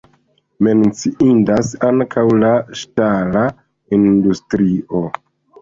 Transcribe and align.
Menciindas 0.67 1.69
ankaŭ 1.89 2.25
la 2.45 2.51
ŝtala 2.81 3.45
industrio. 3.99 5.05